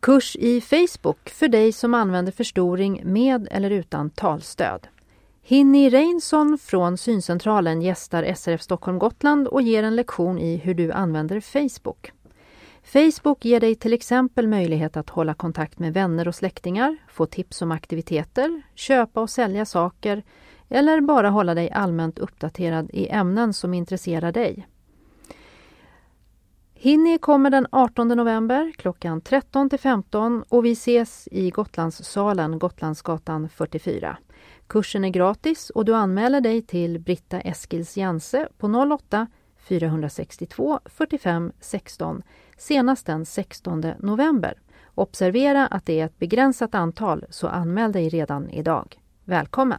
Kurs 0.00 0.36
i 0.36 0.60
Facebook 0.60 1.30
för 1.30 1.48
dig 1.48 1.72
som 1.72 1.94
använder 1.94 2.32
förstoring 2.32 3.02
med 3.04 3.48
eller 3.50 3.70
utan 3.70 4.10
talstöd. 4.10 4.88
Hinni 5.42 5.90
Reinsson 5.90 6.58
från 6.58 6.98
Syncentralen 6.98 7.82
gästar 7.82 8.34
SRF 8.34 8.62
Stockholm 8.62 8.98
Gotland 8.98 9.48
och 9.48 9.62
ger 9.62 9.82
en 9.82 9.96
lektion 9.96 10.38
i 10.38 10.56
hur 10.56 10.74
du 10.74 10.92
använder 10.92 11.40
Facebook. 11.40 12.12
Facebook 12.82 13.44
ger 13.44 13.60
dig 13.60 13.74
till 13.74 13.92
exempel 13.92 14.48
möjlighet 14.48 14.96
att 14.96 15.10
hålla 15.10 15.34
kontakt 15.34 15.78
med 15.78 15.94
vänner 15.94 16.28
och 16.28 16.34
släktingar, 16.34 16.96
få 17.08 17.26
tips 17.26 17.62
om 17.62 17.72
aktiviteter, 17.72 18.62
köpa 18.74 19.20
och 19.20 19.30
sälja 19.30 19.64
saker 19.64 20.22
eller 20.68 21.00
bara 21.00 21.30
hålla 21.30 21.54
dig 21.54 21.70
allmänt 21.70 22.18
uppdaterad 22.18 22.90
i 22.92 23.08
ämnen 23.08 23.52
som 23.52 23.74
intresserar 23.74 24.32
dig. 24.32 24.66
Hinni 26.80 27.18
kommer 27.18 27.50
den 27.50 27.66
18 27.72 28.08
november 28.08 28.72
klockan 28.78 29.20
13 29.20 29.70
till 29.70 29.78
15 29.78 30.44
och 30.48 30.64
vi 30.64 30.72
ses 30.72 31.28
i 31.32 31.50
Gotlandssalen, 31.50 32.58
Gotlandsgatan 32.58 33.48
44. 33.48 34.16
Kursen 34.66 35.04
är 35.04 35.08
gratis 35.08 35.70
och 35.70 35.84
du 35.84 35.94
anmäler 35.94 36.40
dig 36.40 36.62
till 36.62 36.98
Britta 36.98 37.40
Eskils 37.40 37.96
Jense 37.96 38.48
på 38.58 38.66
08 38.66 39.26
462 39.56 40.80
45 40.84 41.52
16 41.60 42.22
senast 42.56 43.06
den 43.06 43.26
16 43.26 43.84
november. 43.98 44.54
Observera 44.94 45.66
att 45.66 45.86
det 45.86 46.00
är 46.00 46.04
ett 46.04 46.18
begränsat 46.18 46.74
antal 46.74 47.24
så 47.30 47.48
anmäl 47.48 47.92
dig 47.92 48.08
redan 48.08 48.50
idag. 48.50 49.00
Välkommen! 49.24 49.78